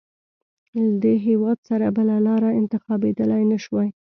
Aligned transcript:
له 0.81 0.93
دې 1.03 1.15
هېواد 1.27 1.57
سره 1.69 1.85
بله 1.97 2.15
لاره 2.27 2.49
انتخابېدلای 2.61 3.43
نه 3.51 3.57
شوای. 3.63 3.89